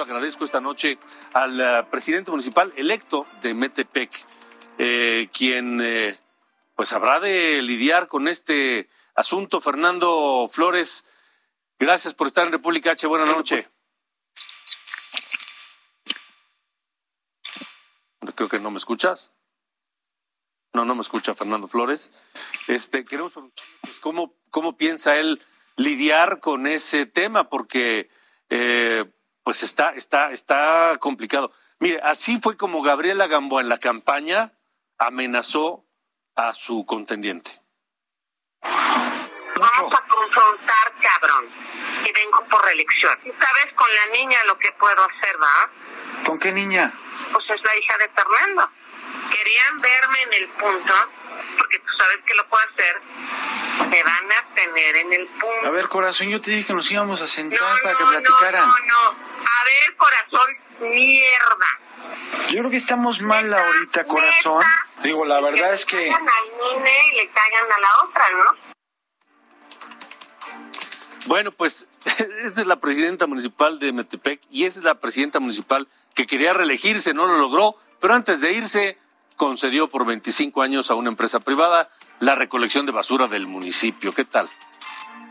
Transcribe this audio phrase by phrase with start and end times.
[0.00, 0.98] Agradezco esta noche
[1.34, 4.10] al uh, presidente municipal electo de Metepec,
[4.78, 6.18] eh, quien eh,
[6.74, 9.60] pues habrá de lidiar con este asunto.
[9.60, 11.04] Fernando Flores,
[11.78, 13.06] gracias por estar en República H.
[13.06, 13.66] Buenas noches.
[18.34, 19.34] Creo que no me escuchas.
[20.72, 22.10] No, no me escucha Fernando Flores.
[22.68, 25.42] Este, queremos preguntar, pues, ¿cómo, cómo piensa él
[25.76, 28.08] lidiar con ese tema, porque
[28.48, 29.04] eh,
[29.50, 31.50] pues está, está, está complicado.
[31.80, 34.52] Mire, así fue como Gabriela Gamboa en la campaña
[34.96, 35.84] amenazó
[36.36, 37.50] a su contendiente.
[38.62, 41.46] Vamos a confrontar, cabrón.
[42.04, 43.18] Y vengo por reelección.
[43.22, 46.24] ¿Sabes con la niña lo que puedo hacer, va?
[46.24, 46.92] ¿Con qué niña?
[47.32, 48.70] Pues es la hija de Fernando.
[49.32, 50.94] Querían verme en el punto,
[51.58, 53.00] porque tú sabes que lo puedo hacer.
[53.88, 55.66] Me van a tener en el punto.
[55.66, 58.04] A ver, corazón, yo te dije que nos íbamos a sentar no, para no, que
[58.04, 58.68] platicaran.
[58.68, 59.29] No, no,
[59.60, 61.66] A ver, corazón, mierda.
[62.48, 64.58] Yo creo que estamos mal ahorita, corazón.
[64.58, 65.96] Neta, Digo, la verdad es que...
[65.96, 68.70] Le caigan al nene y le caigan a la otra, ¿no?
[71.26, 71.88] Bueno, pues
[72.42, 76.54] esta es la presidenta municipal de Metepec y esa es la presidenta municipal que quería
[76.54, 78.98] reelegirse, no lo logró, pero antes de irse
[79.36, 84.12] concedió por 25 años a una empresa privada la recolección de basura del municipio.
[84.12, 84.48] ¿Qué tal?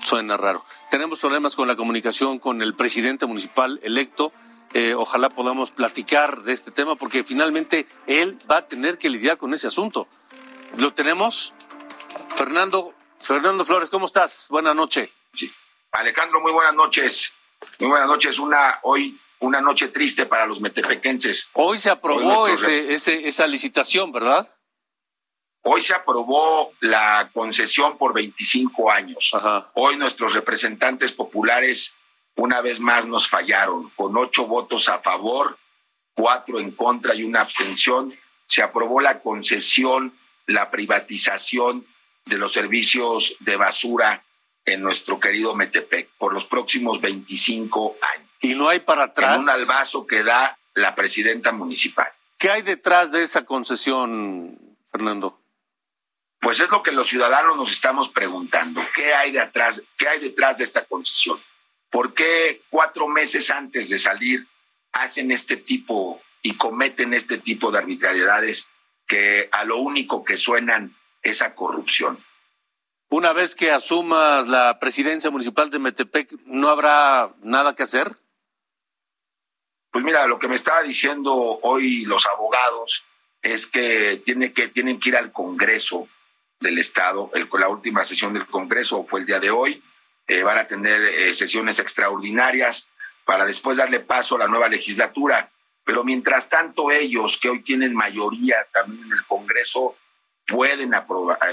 [0.04, 0.64] Suena raro.
[0.90, 4.32] Tenemos problemas con la comunicación con el presidente municipal electo.
[4.74, 9.38] Eh, ojalá podamos platicar de este tema porque finalmente él va a tener que lidiar
[9.38, 10.08] con ese asunto.
[10.78, 11.54] ¿Lo tenemos?
[12.36, 14.48] Fernando, Fernando Flores, ¿cómo estás?
[14.50, 15.10] Buenas noches.
[15.34, 15.52] Sí.
[15.92, 17.34] Alejandro, muy buenas noches.
[17.80, 18.40] Muy buenas noches.
[18.40, 21.50] Una hoy una noche triste para los metepequenses.
[21.54, 24.54] Hoy se aprobó Hoy ese, ese, esa licitación, ¿verdad?
[25.72, 29.30] Hoy se aprobó la concesión por 25 años.
[29.34, 29.70] Ajá.
[29.76, 31.94] Hoy nuestros representantes populares
[32.36, 33.92] una vez más nos fallaron.
[33.92, 35.60] Con ocho votos a favor,
[36.16, 38.12] cuatro en contra y una abstención,
[38.48, 40.12] se aprobó la concesión,
[40.48, 41.86] la privatización
[42.26, 44.24] de los servicios de basura
[44.66, 48.30] en nuestro querido Metepec por los próximos 25 años.
[48.42, 49.36] Y no hay para atrás.
[49.36, 52.08] En un albazo que da la presidenta municipal.
[52.40, 54.58] ¿Qué hay detrás de esa concesión,
[54.92, 55.39] Fernando?
[56.40, 58.82] Pues es lo que los ciudadanos nos estamos preguntando.
[58.96, 61.40] ¿Qué hay detrás, qué hay detrás de esta concesión?
[61.90, 64.48] ¿Por qué cuatro meses antes de salir
[64.94, 68.70] hacen este tipo y cometen este tipo de arbitrariedades
[69.08, 72.24] que a lo único que suenan es a corrupción?
[73.10, 78.16] Una vez que asumas la presidencia municipal de Metepec, ¿no habrá nada que hacer?
[79.92, 83.04] Pues mira, lo que me estaba diciendo hoy los abogados
[83.42, 86.08] es que, tiene que tienen que ir al Congreso
[86.60, 87.32] del Estado.
[87.34, 89.82] El, la última sesión del Congreso fue el día de hoy.
[90.28, 92.88] Eh, van a tener eh, sesiones extraordinarias
[93.26, 95.50] para después darle paso a la nueva legislatura.
[95.84, 99.96] Pero mientras tanto ellos, que hoy tienen mayoría también en el Congreso,
[100.46, 100.94] pueden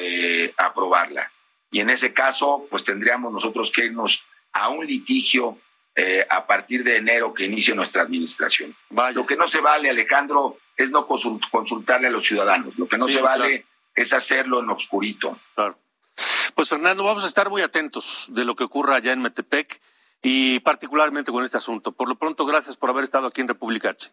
[0.00, 1.30] eh, aprobarla.
[1.70, 5.58] Y en ese caso, pues tendríamos nosotros que irnos a un litigio
[5.94, 8.76] eh, a partir de enero que inicie nuestra administración.
[8.90, 9.14] Vaya.
[9.14, 12.78] Lo que no se vale, Alejandro, es no consult consultarle a los ciudadanos.
[12.78, 13.75] Lo que no Sí, se vale claro.
[13.96, 15.38] Es hacerlo en obscurito.
[15.54, 15.78] Claro.
[16.54, 19.80] Pues Fernando, vamos a estar muy atentos de lo que ocurra allá en Metepec
[20.22, 21.92] y particularmente con este asunto.
[21.92, 24.10] Por lo pronto, gracias por haber estado aquí en República H.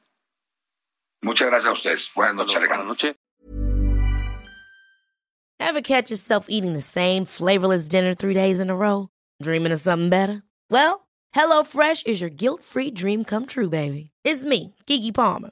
[1.22, 2.12] Muchas gracias a ustedes.
[2.16, 2.60] Buenas noches.
[2.60, 3.16] Buenas noches.
[5.60, 9.08] Ever catch yourself eating the same flavorless dinner three days in a row?
[9.42, 10.44] Dreaming of something better?
[10.70, 14.12] Well, HelloFresh is your guilt-free dream come true, baby.
[14.26, 15.52] It's me, Kiki Palmer.